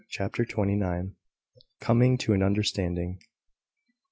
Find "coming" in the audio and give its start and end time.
1.79-2.17